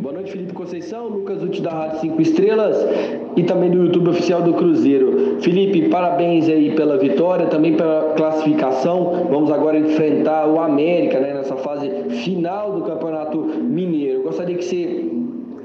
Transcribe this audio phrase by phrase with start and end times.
[0.00, 2.74] Boa noite, Felipe Conceição, Lucas Uti da Rádio 5 Estrelas
[3.36, 5.36] e também do YouTube oficial do Cruzeiro.
[5.42, 9.26] Felipe, parabéns aí pela vitória, também pela classificação.
[9.30, 11.90] Vamos agora enfrentar o América né, nessa fase
[12.24, 14.22] final do Campeonato Mineiro.
[14.22, 15.10] Gostaria que você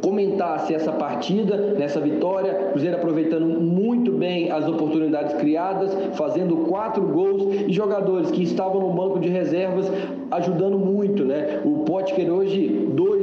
[0.01, 2.53] comentasse essa partida, nessa vitória.
[2.71, 8.89] Cruzeiro aproveitando muito bem as oportunidades criadas, fazendo quatro gols e jogadores que estavam no
[8.89, 9.89] banco de reservas
[10.29, 11.61] ajudando muito, né?
[11.63, 13.14] O Potker hoje, dois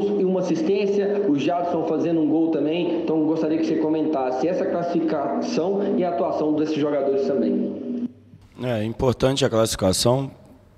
[0.00, 3.02] gols e uma assistência, o Jadson fazendo um gol também.
[3.02, 8.08] Então gostaria que você comentasse essa classificação e a atuação desses jogadores também.
[8.62, 10.30] É importante a classificação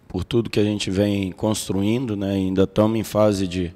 [0.06, 2.34] por tudo que a gente vem construindo, né?
[2.34, 3.74] Ainda estamos em fase de,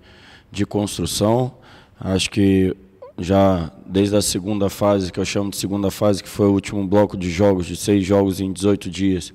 [0.50, 1.52] de construção.
[1.98, 2.76] Acho que
[3.18, 6.86] já desde a segunda fase, que eu chamo de segunda fase, que foi o último
[6.86, 9.32] bloco de jogos, de seis jogos em 18 dias,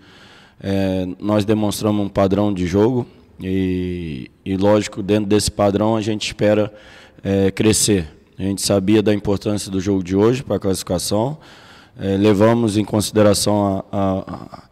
[0.62, 3.08] é, nós demonstramos um padrão de jogo
[3.42, 6.72] e, e, lógico, dentro desse padrão a gente espera
[7.24, 8.08] é, crescer.
[8.38, 11.38] A gente sabia da importância do jogo de hoje para a classificação,
[12.00, 14.64] é, levamos em consideração a, a, a,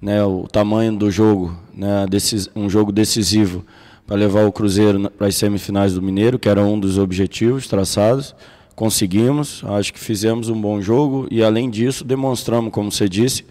[0.00, 2.06] né, o tamanho do jogo, né,
[2.54, 3.64] um jogo decisivo
[4.06, 8.34] para levar o Cruzeiro para as semifinais do Mineiro, que era um dos objetivos traçados.
[8.74, 13.44] Conseguimos, acho que fizemos um bom jogo e, além disso, demonstramos, como você disse,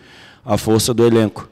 [0.43, 1.49] a força do elenco.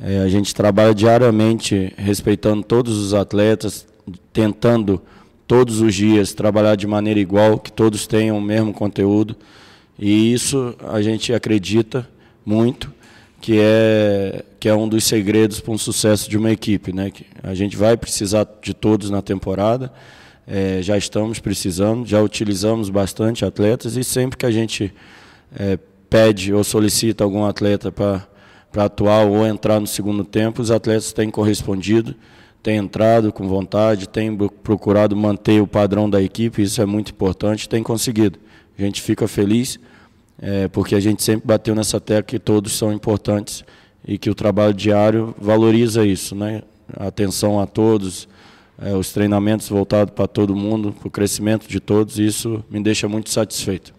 [0.00, 3.86] É, a gente trabalha diariamente respeitando todos os atletas,
[4.32, 5.02] tentando
[5.46, 9.34] todos os dias trabalhar de maneira igual, que todos tenham o mesmo conteúdo.
[9.98, 12.08] E isso a gente acredita
[12.46, 12.92] muito
[13.40, 16.92] que é, que é um dos segredos para um sucesso de uma equipe.
[16.92, 17.10] Né?
[17.10, 19.92] Que a gente vai precisar de todos na temporada,
[20.46, 24.92] é, já estamos precisando, já utilizamos bastante atletas e sempre que a gente
[25.54, 28.26] é, pede ou solicita algum atleta para
[28.76, 32.14] atuar ou entrar no segundo tempo, os atletas têm correspondido,
[32.62, 37.68] têm entrado com vontade, têm procurado manter o padrão da equipe, isso é muito importante,
[37.68, 38.38] têm conseguido.
[38.78, 39.78] A gente fica feliz
[40.40, 43.64] é, porque a gente sempre bateu nessa tecla que todos são importantes
[44.06, 46.62] e que o trabalho diário valoriza isso, né?
[46.96, 48.28] Atenção a todos,
[48.80, 53.08] é, os treinamentos voltados para todo mundo, para o crescimento de todos, isso me deixa
[53.08, 53.97] muito satisfeito.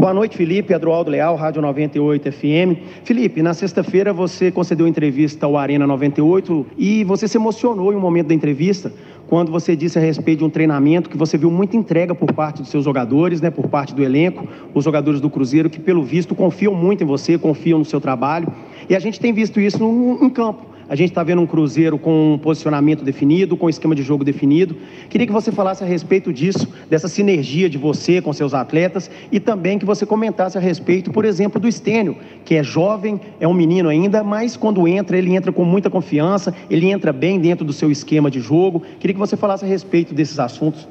[0.00, 0.72] Boa noite, Felipe.
[0.72, 3.04] Adroaldo Leal, Rádio 98 FM.
[3.04, 8.00] Felipe, na sexta-feira você concedeu entrevista ao Arena 98 e você se emocionou em um
[8.00, 8.90] momento da entrevista
[9.28, 12.62] quando você disse a respeito de um treinamento que você viu muita entrega por parte
[12.62, 16.34] dos seus jogadores, né, por parte do elenco, os jogadores do Cruzeiro que, pelo visto,
[16.34, 18.48] confiam muito em você, confiam no seu trabalho.
[18.88, 19.84] E a gente tem visto isso
[20.22, 20.69] em campo.
[20.90, 24.24] A gente está vendo um Cruzeiro com um posicionamento definido, com um esquema de jogo
[24.24, 24.74] definido.
[25.08, 29.38] Queria que você falasse a respeito disso, dessa sinergia de você com seus atletas e
[29.38, 33.54] também que você comentasse a respeito, por exemplo, do Estênio, que é jovem, é um
[33.54, 37.72] menino ainda, mas quando entra, ele entra com muita confiança, ele entra bem dentro do
[37.72, 38.82] seu esquema de jogo.
[38.98, 40.88] Queria que você falasse a respeito desses assuntos.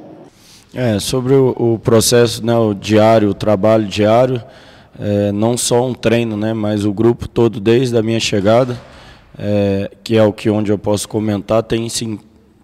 [0.73, 4.41] É, sobre o, o processo, né, o diário, o trabalho diário,
[4.97, 8.79] é, não só um treino, né, mas o grupo todo desde a minha chegada
[9.39, 12.19] é, que é o que onde eu posso comentar, tem se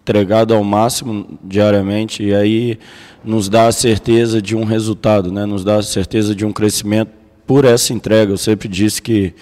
[0.05, 2.77] entregado ao máximo diariamente e aí
[3.23, 5.45] nos dá a certeza de um resultado, né?
[5.45, 7.11] nos dá a certeza de um crescimento
[7.47, 8.31] por essa entrega.
[8.31, 9.33] Eu sempre disse que,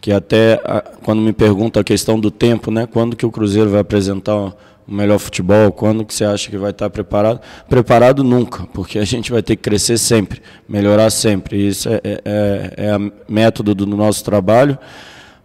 [0.00, 2.86] que até a, quando me pergunta a questão do tempo, né?
[2.86, 4.54] quando que o Cruzeiro vai apresentar o
[4.86, 7.40] melhor futebol, quando que você acha que vai estar preparado?
[7.68, 11.68] Preparado nunca, porque a gente vai ter que crescer sempre, melhorar sempre.
[11.68, 14.78] Isso é, é, é, é método do nosso trabalho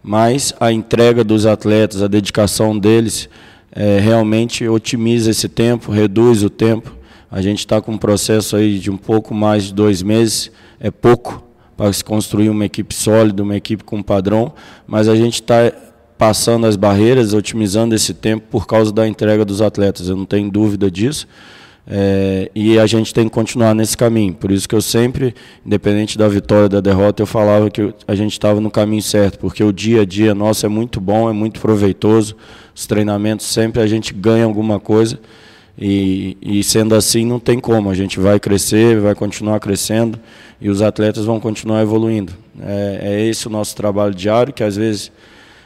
[0.04, 3.30] mas a entrega dos atletas, a dedicação deles,
[3.72, 6.94] é, realmente otimiza esse tempo, reduz o tempo.
[7.32, 10.92] A gente está com um processo aí de um pouco mais de dois meses, é
[10.92, 11.42] pouco
[11.76, 14.54] para se construir uma equipe sólida, uma equipe com padrão,
[14.86, 15.72] mas a gente está
[16.18, 20.52] passando as barreiras, otimizando esse tempo por causa da entrega dos atletas, eu não tenho
[20.52, 21.28] dúvida disso.
[21.86, 24.34] É, e a gente tem que continuar nesse caminho.
[24.34, 25.36] Por isso que eu sempre,
[25.66, 29.64] independente da vitória da derrota, eu falava que a gente estava no caminho certo, porque
[29.64, 32.36] o dia a dia nosso é muito bom, é muito proveitoso.
[32.74, 35.20] Os treinamentos sempre a gente ganha alguma coisa.
[35.78, 37.90] E, e sendo assim, não tem como.
[37.90, 40.20] A gente vai crescer, vai continuar crescendo
[40.62, 42.34] e os atletas vão continuar evoluindo.
[42.62, 45.12] É, é esse o nosso trabalho diário, que às vezes,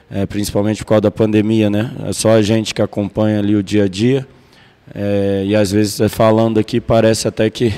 [0.10, 3.62] é, principalmente por causa da pandemia, né, é só a gente que acompanha ali o
[3.62, 4.26] dia a dia
[4.94, 7.74] é, e às vezes falando aqui parece até que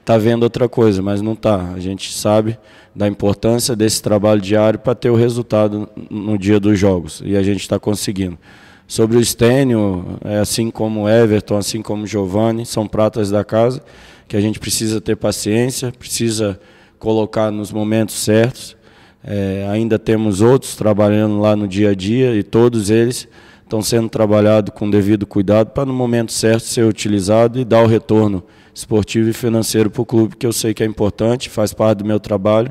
[0.00, 1.72] está vendo outra coisa, mas não está.
[1.74, 2.58] A gente sabe
[2.94, 7.42] da importância desse trabalho diário para ter o resultado no dia dos jogos e a
[7.42, 8.38] gente está conseguindo.
[8.86, 13.82] Sobre o Stênio, é assim como Everton, assim como Giovanni, são pratas da casa
[14.28, 16.58] que a gente precisa ter paciência, precisa
[16.98, 18.76] colocar nos momentos certos.
[19.24, 23.28] É, ainda temos outros trabalhando lá no dia a dia e todos eles
[23.72, 27.86] estão sendo trabalhados com devido cuidado para no momento certo ser utilizado e dar o
[27.86, 32.00] retorno esportivo e financeiro para o clube, que eu sei que é importante, faz parte
[32.00, 32.70] do meu trabalho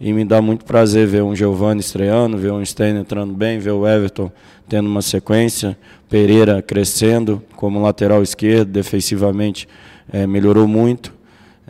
[0.00, 3.70] e me dá muito prazer ver um Giovanni estreando, ver um Stein entrando bem, ver
[3.70, 4.28] o Everton
[4.68, 9.68] tendo uma sequência, Pereira crescendo como lateral esquerdo, defensivamente
[10.12, 11.14] é, melhorou muito.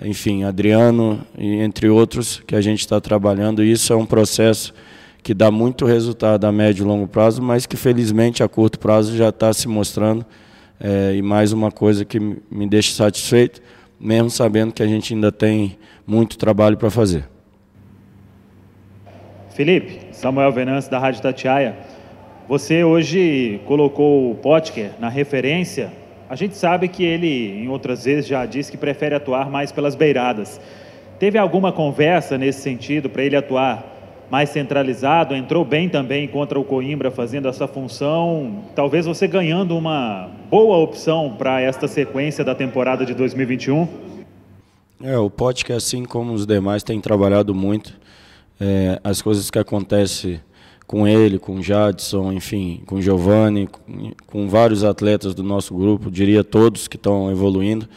[0.02, 3.62] Enfim, Adriano e entre outros que a gente está trabalhando.
[3.62, 4.72] Isso é um processo
[5.22, 9.16] que dá muito resultado a médio e longo prazo, mas que felizmente a curto prazo
[9.16, 10.24] já está se mostrando.
[10.78, 13.60] É, e mais uma coisa que me deixa satisfeito,
[14.00, 15.76] mesmo sabendo que a gente ainda tem
[16.06, 17.28] muito trabalho para fazer.
[19.50, 21.76] Felipe, Samuel Venâncio da Rádio Tatiaia.
[22.48, 25.92] Você hoje colocou o Potker na referência.
[26.28, 29.94] A gente sabe que ele, em outras vezes, já disse que prefere atuar mais pelas
[29.94, 30.60] beiradas.
[31.18, 33.99] Teve alguma conversa nesse sentido para ele atuar
[34.30, 35.34] mais centralizado?
[35.34, 38.64] Entrou bem também contra o Coimbra fazendo essa função.
[38.74, 43.88] Talvez você ganhando uma boa opção para esta sequência da temporada de 2021?
[45.02, 47.98] É, o Potker, assim como os demais, tem trabalhado muito
[48.60, 50.40] é, as coisas que acontecem
[50.86, 56.44] com ele, com Jadson, enfim, com Giovanni, com, com vários atletas do nosso grupo, diria
[56.44, 57.88] todos que estão evoluindo,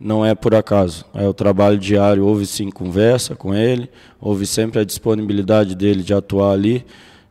[0.00, 1.04] não é por acaso.
[1.14, 6.14] É o trabalho diário, houve sim conversa com ele, houve sempre a disponibilidade dele de
[6.14, 6.84] atuar ali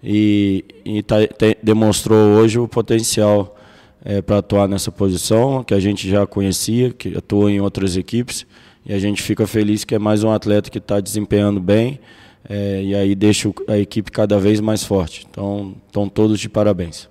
[0.03, 3.57] e, e tá, te, demonstrou hoje o potencial
[4.05, 8.45] é, para atuar nessa posição, que a gente já conhecia, que atua em outras equipes,
[8.85, 11.99] e a gente fica feliz que é mais um atleta que está desempenhando bem,
[12.47, 15.27] é, e aí deixa a equipe cada vez mais forte.
[15.29, 17.09] Então, estão todos de parabéns.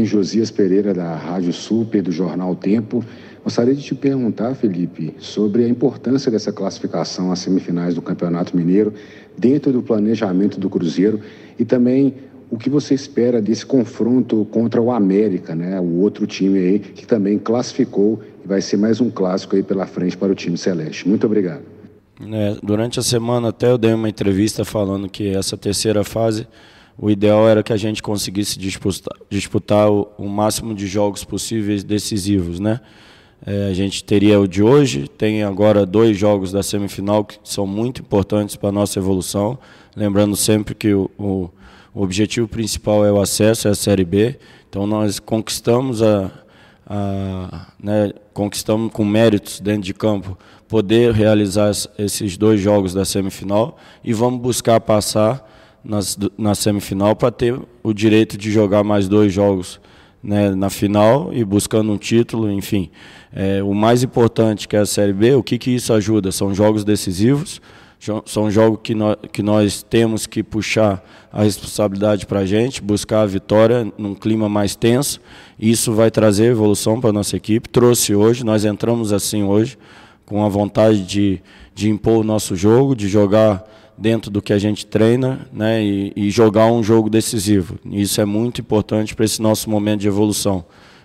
[0.00, 3.04] Josias Pereira, da Rádio Super, do Jornal Tempo.
[3.44, 8.94] Gostaria de te perguntar, Felipe, sobre a importância dessa classificação às semifinais do Campeonato Mineiro
[9.36, 11.20] dentro do planejamento do Cruzeiro
[11.58, 12.14] e também
[12.48, 15.80] o que você espera desse confronto contra o América, né?
[15.80, 19.86] O outro time aí que também classificou e vai ser mais um clássico aí pela
[19.86, 21.08] frente para o time celeste.
[21.08, 21.62] Muito obrigado.
[22.20, 26.46] É, durante a semana até eu dei uma entrevista falando que essa terceira fase,
[26.96, 31.82] o ideal era que a gente conseguisse disputar, disputar o, o máximo de jogos possíveis
[31.82, 32.80] decisivos, né?
[33.44, 37.66] É, a gente teria o de hoje, tem agora dois jogos da semifinal que são
[37.66, 39.58] muito importantes para a nossa evolução.
[39.96, 41.50] Lembrando sempre que o, o,
[41.92, 44.38] objetivo principal é o acesso à Série B.
[44.68, 46.30] Então nós conquistamos a,
[46.86, 53.76] a né, conquistamos com méritos dentro de campo poder realizar esses dois jogos da semifinal
[54.04, 55.46] e vamos buscar passar
[55.84, 59.80] nas, na semifinal para ter o direito de jogar mais dois jogos
[60.22, 62.90] né, na final e buscando um título, enfim.
[63.32, 66.30] É, o mais importante que é a Série B, o que, que isso ajuda?
[66.30, 67.60] São jogos decisivos,
[68.26, 71.02] são jogos que nós, que nós temos que puxar
[71.32, 75.20] a responsabilidade para a gente, buscar a vitória num clima mais tenso.
[75.58, 77.68] Isso vai trazer evolução para a nossa equipe.
[77.68, 79.78] Trouxe hoje, nós entramos assim hoje
[80.26, 81.40] com a vontade de,
[81.74, 83.64] de impor o nosso jogo, de jogar
[83.96, 87.78] dentro do que a gente treina né, e, e jogar um jogo decisivo.
[87.84, 90.64] Isso é muito importante para esse nosso momento de evolução.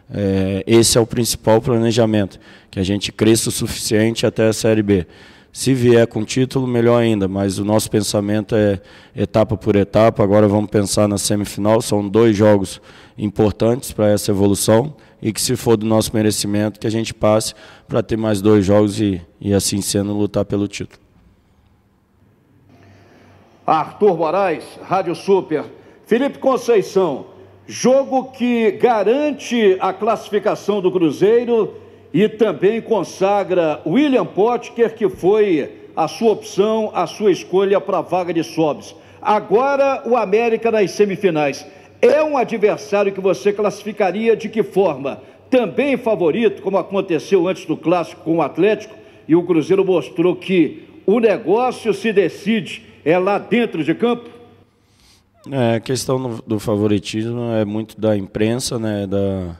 [0.10, 2.40] É, esse é o principal planejamento,
[2.72, 5.06] que a gente cresça o suficiente até a Série B.
[5.52, 8.80] Se vier com título, melhor ainda, mas o nosso pensamento é
[9.16, 10.24] etapa por etapa.
[10.24, 12.80] Agora vamos pensar na semifinal, são dois jogos
[13.18, 17.56] importantes para essa evolução e que, se for do nosso merecimento, que a gente passe
[17.88, 21.07] para ter mais dois jogos e, e, assim sendo, lutar pelo título.
[23.68, 25.66] Arthur Moraes, Rádio Super.
[26.06, 27.26] Felipe Conceição,
[27.68, 31.76] jogo que garante a classificação do Cruzeiro
[32.14, 38.02] e também consagra William Potker, que foi a sua opção, a sua escolha para a
[38.02, 38.96] vaga de Sobs.
[39.22, 41.66] Agora o América nas semifinais.
[42.02, 45.22] É um adversário que você classificaria de que forma?
[45.50, 48.96] Também favorito, como aconteceu antes do clássico com o Atlético,
[49.28, 54.30] e o Cruzeiro mostrou que o negócio se decide é lá dentro de campo?
[55.50, 59.56] É, a questão do favoritismo é muito da imprensa, né, da,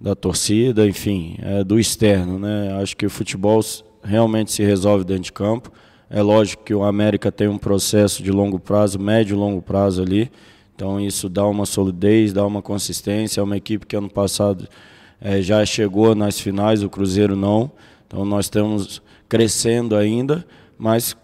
[0.00, 2.38] da torcida, enfim, é do externo.
[2.38, 2.72] Né?
[2.80, 3.60] Acho que o futebol
[4.00, 5.72] realmente se resolve dentro de campo.
[6.08, 10.00] É lógico que o América tem um processo de longo prazo, médio e longo prazo
[10.00, 10.30] ali.
[10.76, 13.40] Então isso dá uma solidez, dá uma consistência.
[13.40, 14.68] É uma equipe que ano passado
[15.20, 17.72] é, já chegou nas finais, o Cruzeiro não.
[18.06, 20.46] Então nós estamos crescendo ainda,
[20.78, 21.16] mas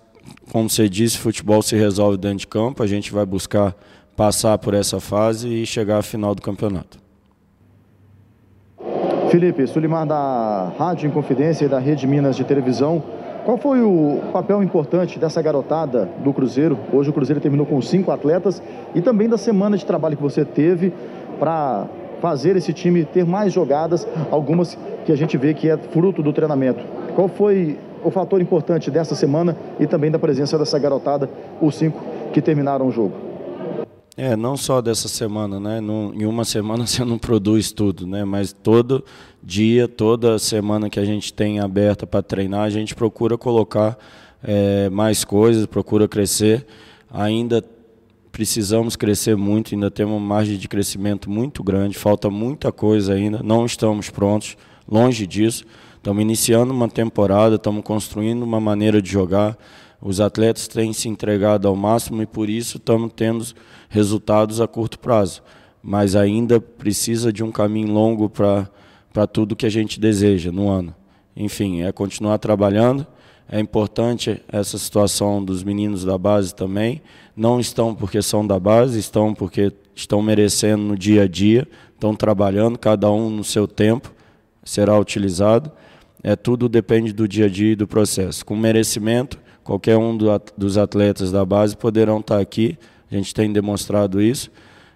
[0.50, 2.82] como você disse, futebol se resolve dentro de campo.
[2.82, 3.74] A gente vai buscar
[4.16, 6.98] passar por essa fase e chegar à final do campeonato.
[9.30, 13.02] Felipe, Sulimar da Rádio Inconfidência e da Rede Minas de Televisão.
[13.44, 16.78] Qual foi o papel importante dessa garotada do Cruzeiro?
[16.92, 18.62] Hoje o Cruzeiro terminou com cinco atletas
[18.94, 20.92] e também da semana de trabalho que você teve
[21.38, 21.86] para
[22.20, 26.32] fazer esse time ter mais jogadas, algumas que a gente vê que é fruto do
[26.32, 26.84] treinamento.
[27.14, 31.28] Qual foi o fator importante dessa semana e também da presença dessa garotada,
[31.60, 32.02] os cinco
[32.32, 33.28] que terminaram o jogo?
[34.16, 35.80] É, não só dessa semana, né?
[35.80, 38.24] Num, em uma semana você não produz tudo, né?
[38.24, 39.04] Mas todo
[39.42, 43.96] dia, toda semana que a gente tem aberta para treinar, a gente procura colocar
[44.42, 46.66] é, mais coisas, procura crescer.
[47.10, 47.64] Ainda
[48.32, 53.40] precisamos crescer muito, ainda temos uma margem de crescimento muito grande, falta muita coisa ainda,
[53.42, 54.56] não estamos prontos,
[54.88, 55.64] longe disso.
[56.08, 59.58] Estamos iniciando uma temporada, estamos construindo uma maneira de jogar.
[60.00, 63.44] Os atletas têm se entregado ao máximo e por isso estamos tendo
[63.90, 65.42] resultados a curto prazo.
[65.82, 70.94] Mas ainda precisa de um caminho longo para tudo que a gente deseja no ano.
[71.36, 73.06] Enfim, é continuar trabalhando.
[73.46, 77.02] É importante essa situação dos meninos da base também.
[77.36, 82.14] Não estão porque são da base, estão porque estão merecendo no dia a dia, estão
[82.14, 84.10] trabalhando, cada um no seu tempo,
[84.64, 85.70] será utilizado.
[86.22, 88.44] É tudo depende do dia a dia e do processo.
[88.44, 92.78] Com merecimento, Qualquer um do, dos atletas da base poderão estar aqui.
[93.12, 94.50] A gente tem demonstrado isso.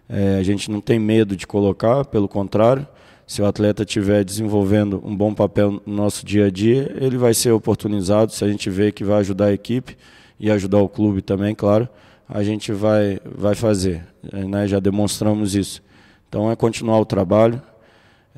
[0.09, 2.89] É, a gente não tem medo de colocar, pelo contrário,
[3.27, 7.35] se o atleta estiver desenvolvendo um bom papel no nosso dia a dia, ele vai
[7.35, 8.33] ser oportunizado.
[8.33, 9.95] Se a gente vê que vai ajudar a equipe
[10.41, 11.87] e ajudar o clube também, claro,
[12.27, 14.03] a gente vai, vai fazer.
[14.23, 14.67] Né?
[14.67, 15.83] Já demonstramos isso.
[16.31, 17.61] Então é continuar o trabalho,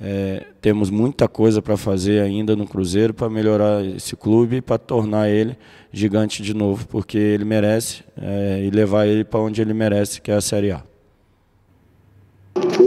[0.00, 4.78] é, temos muita coisa para fazer ainda no Cruzeiro para melhorar esse clube e para
[4.78, 5.56] tornar ele
[5.92, 10.30] gigante de novo, porque ele merece é, e levar ele para onde ele merece, que
[10.30, 10.82] é a Série A.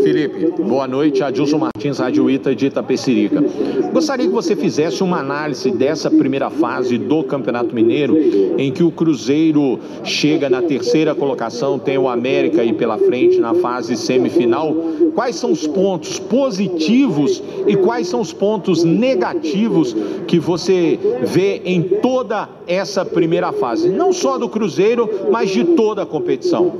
[0.03, 1.21] Felipe, boa noite.
[1.21, 3.41] Adilson Martins, Rádio Ita de Itapecerica.
[3.91, 8.17] Gostaria que você fizesse uma análise dessa primeira fase do Campeonato Mineiro,
[8.57, 13.53] em que o Cruzeiro chega na terceira colocação, tem o América aí pela frente na
[13.55, 14.73] fase semifinal.
[15.15, 19.95] Quais são os pontos positivos e quais são os pontos negativos
[20.27, 23.89] que você vê em toda essa primeira fase?
[23.89, 26.73] Não só do Cruzeiro, mas de toda a competição.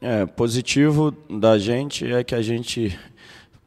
[0.00, 2.98] É, positivo da gente é que a gente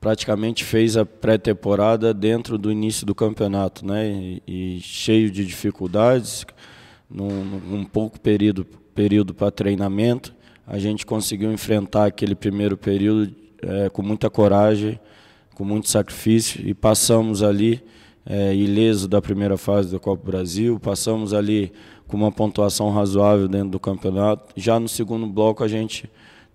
[0.05, 4.07] praticamente fez a pré-temporada dentro do início do campeonato, né?
[4.07, 4.43] E,
[4.77, 6.45] e cheio de dificuldades,
[7.09, 10.31] num, num pouco período período para treinamento,
[10.67, 13.33] a gente conseguiu enfrentar aquele primeiro período
[13.63, 15.00] é, com muita coragem,
[15.55, 17.81] com muito sacrifício e passamos ali
[18.27, 21.74] é, ileso da primeira fase da Copa Brasil, passamos ali
[22.07, 24.53] com uma pontuação razoável dentro do campeonato.
[24.55, 26.07] Já no segundo bloco a gente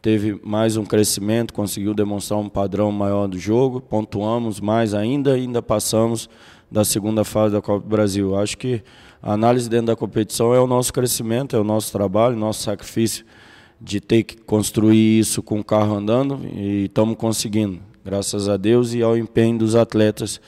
[0.02, 5.60] teve mais um crescimento, conseguiu demonstrar um padrão maior do jogo, pontuamos mais ainda, ainda
[5.60, 6.28] passamos
[6.70, 8.36] da segunda fase da Copa do Brasil.
[8.36, 8.82] Acho que
[9.22, 13.24] a análise dentro da competição é o nosso crescimento, é o nosso trabalho, nosso sacrifício
[13.80, 18.92] de ter que construir isso com o carro andando e estamos conseguindo, graças a Deus
[18.94, 20.40] e ao empenho dos atletas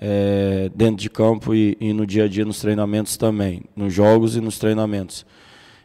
[0.00, 4.36] é, dentro de campo e, e no dia a dia nos treinamentos também, nos jogos
[4.36, 5.26] e nos treinamentos.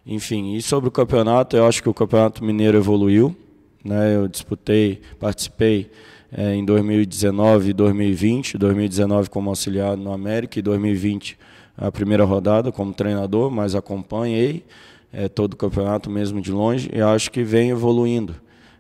[0.06, 3.36] Enfim, e sobre o campeonato, eu acho que o Campeonato Mineiro evoluiu.
[3.84, 4.16] Né?
[4.16, 5.92] Eu disputei, participei
[6.32, 11.38] é, em 2019 e 2020, 2019 como auxiliar no América e 2020
[11.78, 14.64] a primeira rodada como treinador, mas acompanhei
[15.12, 18.36] é, todo o campeonato mesmo de longe e acho que vem evoluindo.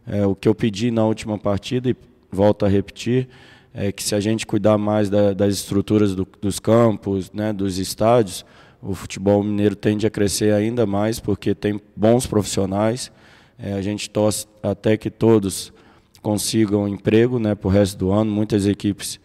[0.08, 1.96] É, o que eu pedi na última partida, e
[2.32, 3.28] volto a repetir,
[3.74, 7.78] é que se a gente cuidar mais da, das estruturas do, dos campos, né, dos
[7.78, 8.46] estádios,
[8.82, 13.12] o futebol mineiro tende a crescer ainda mais porque tem bons profissionais.
[13.58, 15.72] É, a gente torce até que todos
[16.22, 18.32] consigam emprego né, para o resto do ano.
[18.32, 19.20] Muitas equipes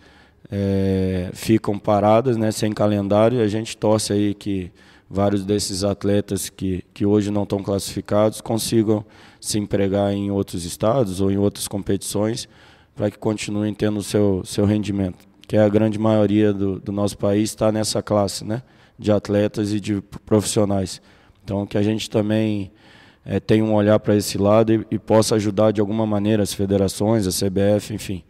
[0.51, 3.41] é, ficam paradas, né, sem calendário.
[3.41, 4.71] A gente torce aí que
[5.09, 9.05] vários desses atletas que, que hoje não estão classificados consigam
[9.41, 12.49] se empregar em outros estados ou em outras competições
[12.95, 16.91] para que continuem tendo o seu, seu rendimento, que é a grande maioria do, do
[16.91, 18.63] nosso país está nessa classe, né?
[18.99, 21.01] De atletas e de profissionais.
[21.45, 22.71] Então, que a gente também
[23.25, 26.55] é, tenha um olhar para esse lado e, e, possa ajudar de alguma maneira as
[26.55, 28.23] federações, a CBF, enfim.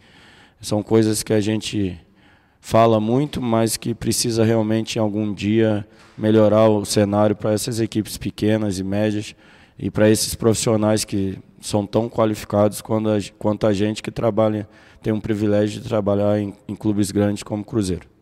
[0.60, 1.98] São coisas que a gente
[2.60, 8.16] fala muito, mas que precisa realmente, em algum dia, melhorar o cenário para essas equipes
[8.16, 9.36] pequenas e médias
[9.78, 14.68] e para esses profissionais que são tão qualificados quanto a, quanto a gente que trabalha,
[15.02, 18.15] tem um privilégio de trabalhar em, em clubes grandes como Cruzeiro.